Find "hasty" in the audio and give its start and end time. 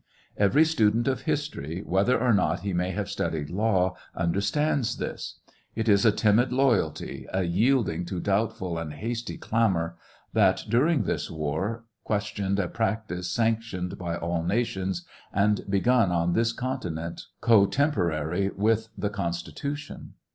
8.93-9.37